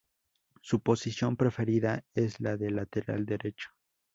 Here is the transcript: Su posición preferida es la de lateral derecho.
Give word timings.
Su 0.61 0.79
posición 0.79 1.37
preferida 1.37 2.03
es 2.15 2.39
la 2.39 2.57
de 2.57 2.71
lateral 2.71 3.27
derecho. 3.27 3.69